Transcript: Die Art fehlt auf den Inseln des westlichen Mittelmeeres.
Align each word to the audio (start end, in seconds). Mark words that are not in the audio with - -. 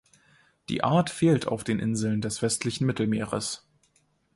Die 0.67 0.83
Art 0.83 1.11
fehlt 1.11 1.45
auf 1.45 1.63
den 1.63 1.77
Inseln 1.77 2.21
des 2.21 2.41
westlichen 2.41 2.87
Mittelmeeres. 2.87 3.69